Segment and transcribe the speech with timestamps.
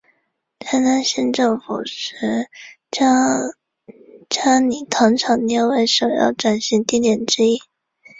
[0.57, 2.17] 台南县政府遂
[2.89, 3.05] 将
[4.31, 7.61] 佳里糖厂列为首要转型地点之一。